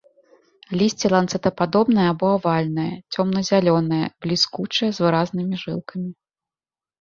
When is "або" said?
2.13-2.27